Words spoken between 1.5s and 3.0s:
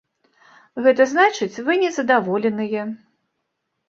вы незадаволеныя.